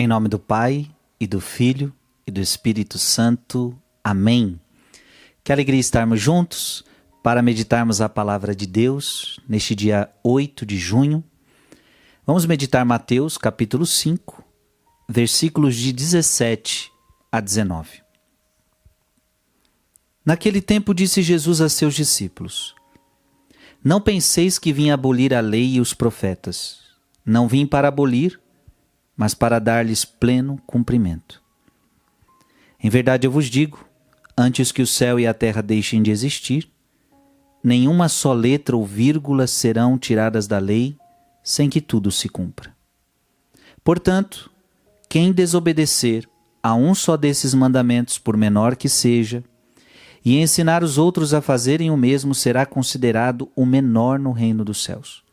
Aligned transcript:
Em 0.00 0.06
nome 0.06 0.28
do 0.28 0.38
Pai, 0.38 0.88
e 1.18 1.26
do 1.26 1.40
Filho, 1.40 1.92
e 2.24 2.30
do 2.30 2.40
Espírito 2.40 2.96
Santo. 3.00 3.76
Amém. 4.04 4.60
Que 5.42 5.50
alegria 5.50 5.80
estarmos 5.80 6.20
juntos 6.20 6.84
para 7.20 7.42
meditarmos 7.42 8.00
a 8.00 8.08
palavra 8.08 8.54
de 8.54 8.64
Deus 8.64 9.40
neste 9.48 9.74
dia 9.74 10.08
8 10.22 10.64
de 10.64 10.78
junho. 10.78 11.24
Vamos 12.24 12.46
meditar 12.46 12.84
Mateus 12.84 13.36
capítulo 13.36 13.84
5, 13.84 14.44
versículos 15.08 15.74
de 15.74 15.92
17 15.92 16.92
a 17.32 17.40
19. 17.40 18.00
Naquele 20.24 20.60
tempo 20.62 20.94
disse 20.94 21.22
Jesus 21.22 21.60
a 21.60 21.68
seus 21.68 21.96
discípulos: 21.96 22.72
Não 23.82 24.00
penseis 24.00 24.60
que 24.60 24.72
vim 24.72 24.90
abolir 24.90 25.34
a 25.34 25.40
lei 25.40 25.72
e 25.72 25.80
os 25.80 25.92
profetas. 25.92 26.82
Não 27.26 27.48
vim 27.48 27.66
para 27.66 27.88
abolir, 27.88 28.40
mas 29.18 29.34
para 29.34 29.58
dar-lhes 29.58 30.04
pleno 30.04 30.62
cumprimento. 30.64 31.42
Em 32.80 32.88
verdade 32.88 33.26
eu 33.26 33.30
vos 33.32 33.46
digo: 33.46 33.84
antes 34.36 34.70
que 34.70 34.80
o 34.80 34.86
céu 34.86 35.18
e 35.18 35.26
a 35.26 35.34
terra 35.34 35.60
deixem 35.60 36.00
de 36.00 36.12
existir, 36.12 36.70
nenhuma 37.62 38.08
só 38.08 38.32
letra 38.32 38.76
ou 38.76 38.86
vírgula 38.86 39.48
serão 39.48 39.98
tiradas 39.98 40.46
da 40.46 40.60
lei 40.60 40.96
sem 41.42 41.68
que 41.68 41.80
tudo 41.80 42.12
se 42.12 42.28
cumpra. 42.28 42.72
Portanto, 43.82 44.50
quem 45.08 45.32
desobedecer 45.32 46.28
a 46.62 46.74
um 46.74 46.94
só 46.94 47.16
desses 47.16 47.54
mandamentos, 47.54 48.18
por 48.18 48.36
menor 48.36 48.76
que 48.76 48.88
seja, 48.88 49.42
e 50.24 50.36
ensinar 50.36 50.84
os 50.84 50.98
outros 50.98 51.32
a 51.32 51.40
fazerem 51.40 51.90
o 51.90 51.96
mesmo, 51.96 52.34
será 52.34 52.66
considerado 52.66 53.50
o 53.56 53.64
menor 53.64 54.18
no 54.18 54.30
reino 54.30 54.64
dos 54.64 54.84
céus. 54.84 55.24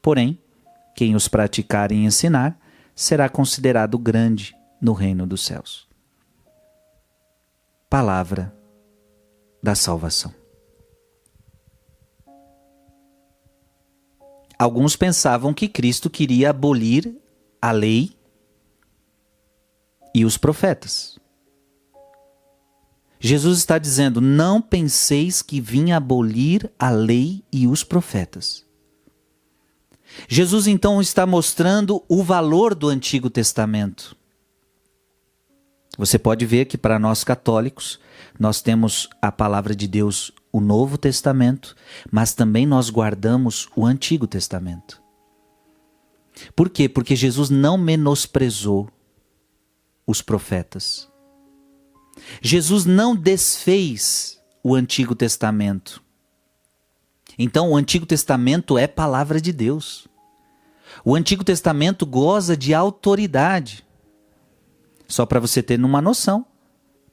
Porém, 0.00 0.38
quem 0.94 1.16
os 1.16 1.26
praticar 1.26 1.90
e 1.90 1.96
ensinar, 1.96 2.56
será 2.96 3.28
considerado 3.28 3.98
grande 3.98 4.56
no 4.80 4.94
reino 4.94 5.26
dos 5.26 5.44
céus. 5.44 5.86
Palavra 7.90 8.56
da 9.62 9.74
salvação. 9.74 10.34
Alguns 14.58 14.96
pensavam 14.96 15.52
que 15.52 15.68
Cristo 15.68 16.08
queria 16.08 16.48
abolir 16.50 17.14
a 17.60 17.70
lei 17.70 18.16
e 20.14 20.24
os 20.24 20.38
profetas. 20.38 21.18
Jesus 23.20 23.58
está 23.58 23.78
dizendo: 23.78 24.20
Não 24.20 24.62
penseis 24.62 25.42
que 25.42 25.60
vim 25.60 25.92
abolir 25.92 26.72
a 26.78 26.88
lei 26.88 27.44
e 27.52 27.66
os 27.66 27.84
profetas. 27.84 28.65
Jesus 30.28 30.66
então 30.66 31.00
está 31.00 31.26
mostrando 31.26 32.02
o 32.08 32.22
valor 32.22 32.74
do 32.74 32.88
Antigo 32.88 33.28
Testamento. 33.28 34.16
Você 35.98 36.18
pode 36.18 36.44
ver 36.44 36.66
que 36.66 36.76
para 36.76 36.98
nós 36.98 37.24
católicos, 37.24 37.98
nós 38.38 38.60
temos 38.60 39.08
a 39.20 39.32
palavra 39.32 39.74
de 39.74 39.86
Deus, 39.86 40.30
o 40.52 40.60
Novo 40.60 40.98
Testamento, 40.98 41.74
mas 42.10 42.34
também 42.34 42.66
nós 42.66 42.90
guardamos 42.90 43.68
o 43.74 43.86
Antigo 43.86 44.26
Testamento. 44.26 45.02
Por 46.54 46.68
quê? 46.68 46.88
Porque 46.88 47.16
Jesus 47.16 47.48
não 47.48 47.78
menosprezou 47.78 48.90
os 50.06 50.20
profetas. 50.20 51.08
Jesus 52.42 52.84
não 52.84 53.16
desfez 53.16 54.38
o 54.62 54.74
Antigo 54.74 55.14
Testamento. 55.14 56.02
Então, 57.38 57.70
o 57.70 57.76
Antigo 57.76 58.06
Testamento 58.06 58.78
é 58.78 58.86
palavra 58.86 59.40
de 59.40 59.52
Deus. 59.52 60.06
O 61.04 61.14
Antigo 61.14 61.44
Testamento 61.44 62.06
goza 62.06 62.56
de 62.56 62.72
autoridade. 62.72 63.84
Só 65.08 65.26
para 65.26 65.40
você 65.40 65.62
ter 65.62 65.82
uma 65.82 66.00
noção, 66.00 66.44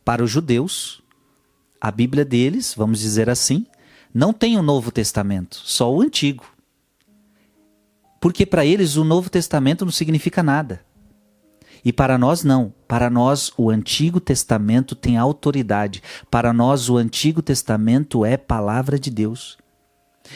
para 0.04 0.24
os 0.24 0.32
judeus, 0.32 1.02
a 1.80 1.92
Bíblia 1.92 2.26
deles, 2.26 2.74
vamos 2.76 3.00
dizer 3.00 3.30
assim, 3.30 3.66
não 4.14 4.32
tem 4.32 4.58
o 4.58 4.64
Novo 4.64 4.92
Testamento, 4.92 5.62
só 5.64 5.94
o 5.94 6.02
Antigo. 6.02 6.46
Porque 8.20 8.46
para 8.46 8.66
eles 8.66 8.96
o 8.96 9.04
Novo 9.04 9.30
Testamento 9.30 9.84
não 9.84 9.92
significa 9.92 10.42
nada. 10.42 10.82
E 11.84 11.92
para 11.92 12.18
nós 12.18 12.44
não. 12.44 12.74
Para 12.88 13.10
nós 13.10 13.52
o 13.58 13.70
Antigo 13.70 14.22
Testamento 14.22 14.96
tem 14.96 15.18
autoridade. 15.18 16.02
Para 16.32 16.54
nós 16.54 16.90
o 16.90 16.96
Antigo 16.96 17.42
Testamento 17.42 18.26
é 18.26 18.38
palavra 18.38 18.98
de 18.98 19.12
Deus. 19.12 19.58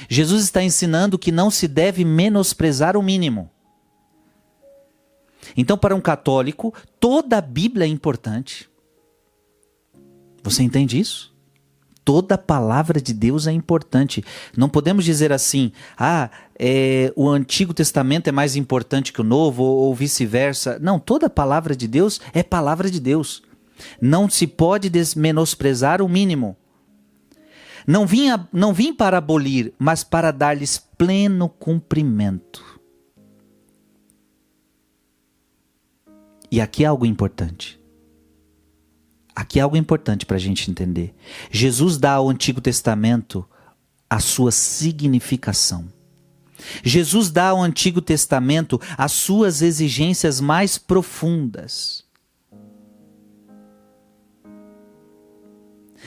Jesus 0.10 0.44
está 0.44 0.64
ensinando 0.64 1.18
que 1.18 1.32
não 1.32 1.50
se 1.50 1.68
deve 1.68 2.04
menosprezar 2.04 2.98
o 2.98 3.04
mínimo. 3.04 3.50
Então, 5.56 5.78
para 5.78 5.96
um 5.96 6.02
católico, 6.02 6.74
toda 7.00 7.38
a 7.38 7.42
Bíblia 7.42 7.86
é 7.86 7.88
importante. 7.88 8.70
Você 10.44 10.64
entende 10.64 11.00
isso? 11.00 11.36
Toda 12.04 12.38
palavra 12.38 13.02
de 13.02 13.14
Deus 13.14 13.48
é 13.48 13.52
importante. 13.52 14.24
Não 14.56 14.70
podemos 14.70 15.04
dizer 15.04 15.34
assim, 15.34 15.74
ah, 15.98 16.30
é, 16.58 17.12
o 17.16 17.28
Antigo 17.28 17.74
Testamento 17.74 18.28
é 18.28 18.32
mais 18.32 18.56
importante 18.56 19.12
que 19.12 19.20
o 19.20 19.26
Novo, 19.26 19.64
ou, 19.64 19.78
ou 19.88 19.96
vice-versa. 19.96 20.80
Não, 20.80 21.00
toda 21.00 21.30
palavra 21.30 21.76
de 21.76 21.88
Deus 21.88 22.22
é 22.34 22.44
palavra 22.44 22.90
de 22.90 23.00
Deus. 23.00 23.44
Não 24.02 24.30
se 24.30 24.48
pode 24.48 24.90
menosprezar 25.18 26.02
o 26.02 26.08
mínimo. 26.08 26.56
Não 27.88 28.06
vim, 28.06 28.30
a, 28.30 28.46
não 28.52 28.74
vim 28.74 28.94
para 28.94 29.18
abolir, 29.18 29.74
mas 29.80 30.04
para 30.04 30.32
dar-lhes 30.32 30.78
pleno 30.78 31.48
cumprimento. 31.48 32.62
E 36.52 36.60
aqui 36.60 36.84
é 36.84 36.88
algo 36.88 37.06
importante. 37.06 37.80
Aqui 39.34 39.60
é 39.60 39.62
algo 39.62 39.78
importante 39.78 40.26
para 40.26 40.36
a 40.36 40.40
gente 40.40 40.70
entender. 40.70 41.16
Jesus 41.50 41.98
dá 41.98 42.14
ao 42.14 42.30
Antigo 42.30 42.60
Testamento 42.60 43.48
a 44.10 44.20
sua 44.20 44.52
significação. 44.52 45.88
Jesus 46.84 47.30
dá 47.30 47.50
ao 47.50 47.62
Antigo 47.62 48.02
Testamento 48.02 48.82
as 48.98 49.12
suas 49.12 49.62
exigências 49.62 50.42
mais 50.42 50.78
profundas. 50.78 52.04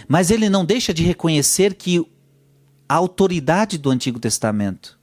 Mas 0.08 0.30
ele 0.30 0.48
não 0.48 0.64
deixa 0.64 0.92
de 0.92 1.02
reconhecer 1.02 1.74
que 1.74 2.04
a 2.88 2.94
autoridade 2.94 3.78
do 3.78 3.90
Antigo 3.90 4.18
Testamento. 4.18 4.98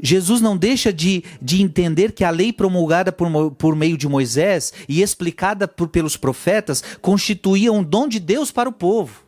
Jesus 0.00 0.40
não 0.40 0.56
deixa 0.56 0.92
de, 0.92 1.24
de 1.40 1.62
entender 1.62 2.12
que 2.12 2.24
a 2.24 2.30
lei 2.30 2.52
promulgada 2.52 3.10
por, 3.10 3.50
por 3.52 3.76
meio 3.76 3.96
de 3.96 4.08
Moisés 4.08 4.72
e 4.88 5.02
explicada 5.02 5.66
por, 5.66 5.88
pelos 5.88 6.16
profetas 6.16 6.82
constituía 7.00 7.72
um 7.72 7.82
dom 7.82 8.08
de 8.08 8.18
Deus 8.18 8.50
para 8.50 8.68
o 8.68 8.72
povo. 8.72 9.24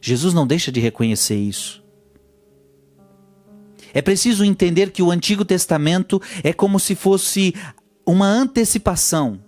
Jesus 0.00 0.34
não 0.34 0.46
deixa 0.46 0.72
de 0.72 0.80
reconhecer 0.80 1.36
isso. 1.36 1.82
É 3.92 4.02
preciso 4.02 4.44
entender 4.44 4.90
que 4.90 5.02
o 5.02 5.10
Antigo 5.10 5.44
Testamento 5.44 6.20
é 6.42 6.52
como 6.52 6.80
se 6.80 6.94
fosse 6.94 7.54
uma 8.04 8.26
antecipação 8.26 9.40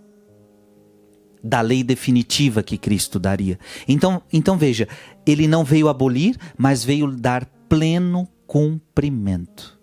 da 1.42 1.60
lei 1.60 1.82
definitiva 1.82 2.62
que 2.62 2.78
Cristo 2.78 3.18
daria. 3.18 3.58
Então, 3.86 4.22
então 4.32 4.56
veja, 4.56 4.88
ele 5.24 5.46
não 5.46 5.64
veio 5.64 5.88
abolir, 5.88 6.36
mas 6.56 6.84
veio 6.84 7.10
dar 7.10 7.44
pleno 7.68 8.28
cumprimento. 8.46 9.78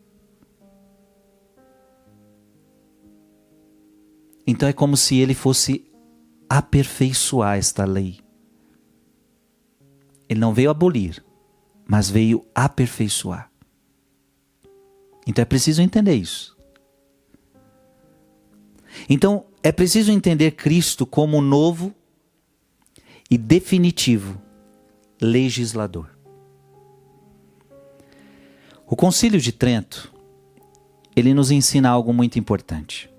Então 4.45 4.67
é 4.67 4.73
como 4.73 4.97
se 4.97 5.17
ele 5.17 5.33
fosse 5.33 5.85
aperfeiçoar 6.49 7.57
esta 7.57 7.85
lei. 7.85 8.19
Ele 10.27 10.39
não 10.39 10.53
veio 10.53 10.69
abolir, 10.69 11.23
mas 11.87 12.09
veio 12.09 12.45
aperfeiçoar. 12.53 13.49
Então 15.25 15.41
é 15.41 15.45
preciso 15.45 15.81
entender 15.81 16.15
isso. 16.15 16.57
Então, 19.09 19.45
é 19.61 19.71
preciso 19.71 20.11
entender 20.11 20.51
Cristo 20.51 21.05
como 21.05 21.41
novo 21.41 21.93
e 23.29 23.37
definitivo 23.37 24.41
legislador. 25.21 26.09
O 28.85 28.95
Concílio 28.95 29.39
de 29.39 29.51
Trento, 29.51 30.13
ele 31.15 31.33
nos 31.33 31.49
ensina 31.49 31.89
algo 31.89 32.13
muito 32.13 32.37
importante. 32.37 33.09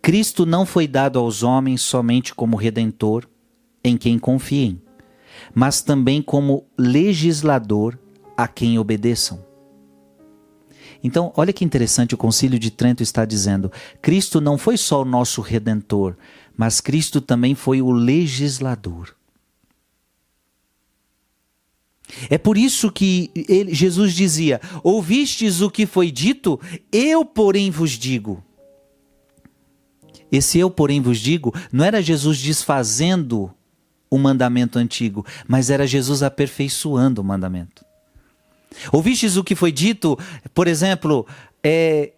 Cristo 0.00 0.46
não 0.46 0.64
foi 0.64 0.86
dado 0.86 1.18
aos 1.18 1.42
homens 1.42 1.82
somente 1.82 2.34
como 2.34 2.56
redentor 2.56 3.28
em 3.82 3.96
quem 3.96 4.18
confiem, 4.18 4.80
mas 5.54 5.82
também 5.82 6.22
como 6.22 6.64
legislador 6.78 7.98
a 8.36 8.46
quem 8.46 8.78
obedeçam. 8.78 9.45
Então, 11.06 11.32
olha 11.36 11.52
que 11.52 11.64
interessante 11.64 12.16
o 12.16 12.18
Concílio 12.18 12.58
de 12.58 12.68
Trento 12.68 13.00
está 13.00 13.24
dizendo: 13.24 13.70
Cristo 14.02 14.40
não 14.40 14.58
foi 14.58 14.76
só 14.76 15.02
o 15.02 15.04
nosso 15.04 15.40
redentor, 15.40 16.16
mas 16.56 16.80
Cristo 16.80 17.20
também 17.20 17.54
foi 17.54 17.80
o 17.80 17.92
legislador. 17.92 19.14
É 22.28 22.36
por 22.36 22.58
isso 22.58 22.90
que 22.90 23.30
ele, 23.36 23.72
Jesus 23.72 24.14
dizia: 24.14 24.60
Ouvistes 24.82 25.60
o 25.60 25.70
que 25.70 25.86
foi 25.86 26.10
dito? 26.10 26.60
Eu, 26.90 27.24
porém, 27.24 27.70
vos 27.70 27.92
digo. 27.92 28.42
Esse 30.30 30.58
eu, 30.58 30.68
porém, 30.68 31.00
vos 31.00 31.20
digo, 31.20 31.54
não 31.70 31.84
era 31.84 32.02
Jesus 32.02 32.40
desfazendo 32.40 33.54
o 34.10 34.18
mandamento 34.18 34.76
antigo, 34.76 35.24
mas 35.46 35.70
era 35.70 35.86
Jesus 35.86 36.24
aperfeiçoando 36.24 37.20
o 37.20 37.24
mandamento. 37.24 37.85
Ouvistes 38.92 39.36
o 39.36 39.44
que 39.44 39.54
foi 39.54 39.72
dito, 39.72 40.18
por 40.54 40.66
exemplo, 40.66 41.26
é, 41.62 42.12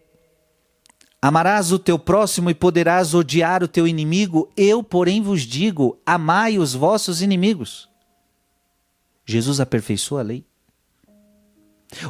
Amarás 1.20 1.72
o 1.72 1.80
teu 1.80 1.98
próximo 1.98 2.48
e 2.48 2.54
poderás 2.54 3.12
odiar 3.12 3.64
o 3.64 3.68
teu 3.68 3.88
inimigo. 3.88 4.48
Eu, 4.56 4.84
porém, 4.84 5.20
vos 5.20 5.42
digo: 5.42 5.98
amai 6.06 6.58
os 6.58 6.74
vossos 6.74 7.20
inimigos. 7.20 7.88
Jesus 9.26 9.58
aperfeiçoa 9.58 10.20
a 10.20 10.22
lei. 10.22 10.44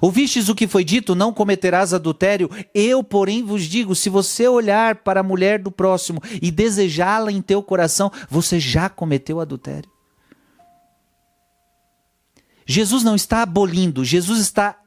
Ouvistes 0.03 0.51
o 0.51 0.55
que 0.55 0.69
foi 0.69 0.85
dito: 0.85 1.15
não 1.15 1.33
cometerás 1.33 1.95
adultério. 1.95 2.51
Eu, 2.75 3.03
porém, 3.03 3.43
vos 3.43 3.63
digo: 3.63 3.95
se 3.95 4.11
você 4.11 4.47
olhar 4.47 4.97
para 4.97 5.21
a 5.21 5.25
mulher 5.25 5.59
do 5.59 5.71
próximo 5.71 6.21
e 6.43 6.51
desejá-la 6.51 7.33
em 7.33 7.41
teu 7.41 7.63
coração, 7.63 8.13
você 8.29 8.61
já 8.61 8.91
cometeu 8.91 9.41
adultério. 9.41 9.91
Jesus 12.71 13.03
não 13.03 13.17
está 13.17 13.41
abolindo, 13.41 14.05
Jesus 14.05 14.39
está 14.39 14.79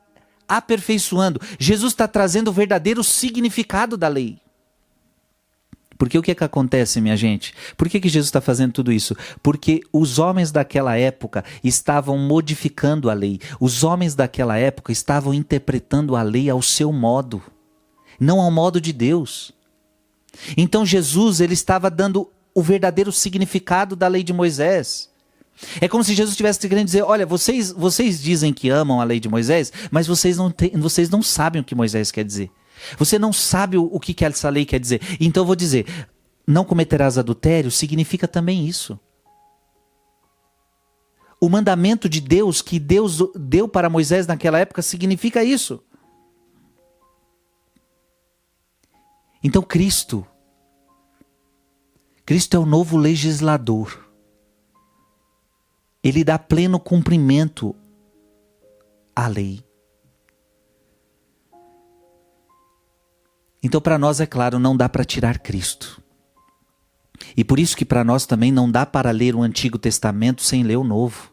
aperfeiçoando. 0.47 1.41
Jesus 1.57 1.93
está 1.93 2.07
trazendo 2.07 2.49
o 2.49 2.53
verdadeiro 2.53 3.03
significado 3.03 3.97
da 3.97 4.07
lei. 4.07 4.39
Porque 5.97 6.17
o 6.17 6.21
que 6.21 6.31
é 6.31 6.35
que 6.35 6.43
acontece, 6.43 6.99
minha 6.99 7.15
gente? 7.15 7.53
Por 7.77 7.87
que, 7.87 7.99
que 7.99 8.09
Jesus 8.09 8.27
está 8.27 8.41
fazendo 8.41 8.73
tudo 8.73 8.91
isso? 8.91 9.15
Porque 9.41 9.81
os 9.93 10.19
homens 10.19 10.51
daquela 10.51 10.97
época 10.97 11.43
estavam 11.63 12.17
modificando 12.17 13.09
a 13.09 13.13
lei. 13.13 13.39
Os 13.59 13.83
homens 13.83 14.13
daquela 14.13 14.57
época 14.57 14.91
estavam 14.91 15.33
interpretando 15.33 16.15
a 16.15 16.21
lei 16.21 16.49
ao 16.49 16.61
seu 16.61 16.91
modo, 16.91 17.41
não 18.19 18.41
ao 18.41 18.51
modo 18.51 18.81
de 18.81 18.91
Deus. 18.91 19.51
Então 20.57 20.85
Jesus 20.85 21.39
ele 21.39 21.53
estava 21.53 21.89
dando 21.89 22.29
o 22.53 22.61
verdadeiro 22.61 23.11
significado 23.11 23.95
da 23.95 24.07
lei 24.07 24.23
de 24.23 24.33
Moisés. 24.33 25.10
É 25.79 25.87
como 25.87 26.03
se 26.03 26.15
Jesus 26.15 26.31
estivesse 26.31 26.67
querendo 26.67 26.85
dizer: 26.85 27.03
olha, 27.03 27.25
vocês, 27.25 27.71
vocês 27.71 28.21
dizem 28.21 28.53
que 28.53 28.69
amam 28.69 28.99
a 28.99 29.03
lei 29.03 29.19
de 29.19 29.29
Moisés, 29.29 29.71
mas 29.89 30.07
vocês 30.07 30.37
não, 30.37 30.49
tem, 30.49 30.71
vocês 30.71 31.09
não 31.09 31.21
sabem 31.21 31.61
o 31.61 31.65
que 31.65 31.75
Moisés 31.75 32.11
quer 32.11 32.23
dizer. 32.23 32.51
Você 32.97 33.19
não 33.19 33.31
sabe 33.31 33.77
o, 33.77 33.83
o 33.83 33.99
que, 33.99 34.13
que 34.13 34.25
essa 34.25 34.49
lei 34.49 34.65
quer 34.65 34.79
dizer. 34.79 35.01
Então 35.19 35.41
eu 35.41 35.47
vou 35.47 35.55
dizer: 35.55 35.85
não 36.47 36.65
cometerás 36.65 37.17
adultério 37.17 37.71
significa 37.71 38.27
também 38.27 38.67
isso. 38.67 38.99
O 41.39 41.49
mandamento 41.49 42.07
de 42.07 42.21
Deus 42.21 42.61
que 42.61 42.79
Deus 42.79 43.19
deu 43.35 43.67
para 43.67 43.89
Moisés 43.89 44.27
naquela 44.27 44.59
época 44.59 44.81
significa 44.81 45.43
isso. 45.43 45.83
Então 49.43 49.63
Cristo, 49.63 50.25
Cristo 52.23 52.55
é 52.55 52.59
o 52.59 52.65
novo 52.65 52.95
legislador 52.95 54.10
ele 56.03 56.23
dá 56.23 56.39
pleno 56.39 56.79
cumprimento 56.79 57.75
à 59.15 59.27
lei. 59.27 59.63
Então, 63.63 63.79
para 63.79 63.97
nós, 63.97 64.19
é 64.19 64.25
claro, 64.25 64.57
não 64.57 64.75
dá 64.75 64.89
para 64.89 65.05
tirar 65.05 65.37
Cristo. 65.37 66.01
E 67.37 67.43
por 67.43 67.59
isso 67.59 67.77
que 67.77 67.85
para 67.85 68.03
nós 68.03 68.25
também 68.25 68.51
não 68.51 68.69
dá 68.69 68.85
para 68.85 69.11
ler 69.11 69.35
o 69.35 69.43
Antigo 69.43 69.77
Testamento 69.77 70.41
sem 70.41 70.63
ler 70.63 70.77
o 70.77 70.83
Novo. 70.83 71.31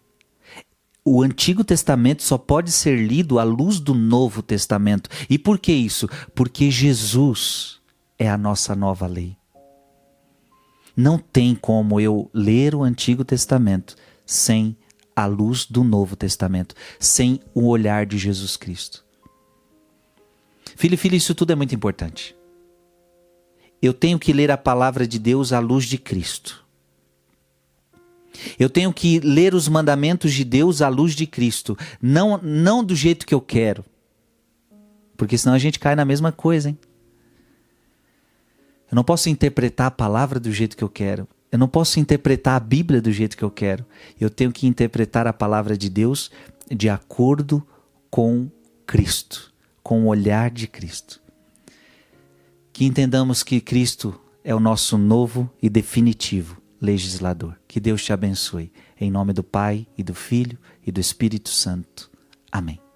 O 1.03 1.23
Antigo 1.23 1.65
Testamento 1.65 2.23
só 2.23 2.37
pode 2.37 2.71
ser 2.71 2.97
lido 2.99 3.39
à 3.39 3.45
luz 3.45 3.81
do 3.81 3.95
Novo 3.95 4.43
Testamento. 4.43 5.09
E 5.31 5.39
por 5.39 5.59
que 5.59 5.73
isso? 5.73 6.07
Porque 6.35 6.71
Jesus 6.71 7.81
é 8.19 8.29
a 8.29 8.37
nossa 8.37 8.77
nova 8.77 9.07
lei. 9.07 9.35
Não 10.95 11.19
tem 11.19 11.55
como 11.55 11.99
eu 11.99 12.31
ler 12.35 12.75
o 12.75 12.83
Antigo 12.83 13.25
Testamento 13.25 13.97
sem 14.29 14.77
a 15.17 15.25
luz 15.25 15.65
do 15.65 15.83
Novo 15.83 16.15
Testamento, 16.15 16.75
sem 17.01 17.41
o 17.55 17.67
olhar 17.67 18.05
de 18.05 18.19
Jesus 18.19 18.59
Cristo. 18.59 19.03
Filho 20.77 20.95
e 20.95 20.99
filha, 20.99 21.17
isso 21.17 21.35
tudo 21.35 21.51
é 21.51 21.57
muito 21.57 21.75
importante. 21.75 22.37
Eu 23.81 23.95
tenho 23.95 24.19
que 24.19 24.33
ler 24.33 24.51
a 24.51 24.59
palavra 24.59 25.09
de 25.09 25.19
Deus 25.19 25.51
à 25.51 25.59
luz 25.59 25.87
de 25.87 25.97
Cristo. 25.97 26.63
Eu 28.59 28.69
tenho 28.69 28.93
que 28.93 29.19
ler 29.21 29.55
os 29.55 29.67
mandamentos 29.67 30.33
de 30.33 30.45
Deus 30.45 30.83
à 30.83 30.89
luz 30.89 31.15
de 31.15 31.27
Cristo, 31.27 31.77
não 32.01 32.39
não 32.43 32.85
do 32.85 32.95
jeito 32.95 33.27
que 33.27 33.35
eu 33.35 33.41
quero. 33.41 33.85
Porque 35.17 35.39
senão 35.39 35.55
a 35.55 35.59
gente 35.59 35.81
cai 35.81 35.97
na 35.97 36.05
mesma 36.05 36.31
coisa, 36.31 36.69
hein? 36.69 36.79
Eu 38.91 38.95
não 38.95 39.03
posso 39.03 39.29
interpretar 39.29 39.87
a 39.87 39.91
palavra 39.91 40.39
do 40.39 40.53
jeito 40.53 40.77
que 40.77 40.85
eu 40.85 40.89
quero. 40.89 41.27
Eu 41.51 41.59
não 41.59 41.69
posso 41.69 41.99
interpretar 41.99 42.57
a 42.57 42.61
Bíblia 42.61 43.01
do 43.01 43.11
jeito 43.11 43.37
que 43.37 43.43
eu 43.43 43.51
quero. 43.51 43.85
Eu 44.21 44.29
tenho 44.29 44.53
que 44.53 44.67
interpretar 44.67 45.27
a 45.27 45.33
palavra 45.33 45.77
de 45.77 45.89
Deus 45.89 46.31
de 46.71 46.89
acordo 46.89 47.67
com 48.11 48.51
Cristo, 48.87 49.53
com 49.83 50.05
o 50.05 50.07
olhar 50.07 50.51
de 50.51 50.67
Cristo. 50.67 51.21
Que 52.73 52.85
entendamos 52.85 53.43
que 53.43 53.61
Cristo 53.61 54.19
é 54.45 54.55
o 54.55 54.61
nosso 54.61 54.97
novo 54.97 55.51
e 55.61 55.69
definitivo 55.69 56.61
legislador. 56.81 57.59
Que 57.67 57.81
Deus 57.81 58.05
te 58.05 58.13
abençoe. 58.13 58.73
Em 59.01 59.11
nome 59.11 59.33
do 59.33 59.43
Pai 59.43 59.87
e 59.97 60.03
do 60.03 60.15
Filho 60.15 60.59
e 60.87 60.93
do 60.93 61.01
Espírito 61.01 61.49
Santo. 61.49 62.11
Amém. 62.53 62.88